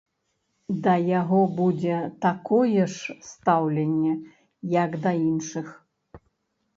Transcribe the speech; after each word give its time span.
Да 0.85 0.93
яго 1.19 1.41
будзе 1.57 1.97
такое 2.25 2.85
ж 2.93 3.17
стаўленне, 3.31 4.13
як 4.83 4.97
да 5.05 5.11
іншых. 5.29 5.67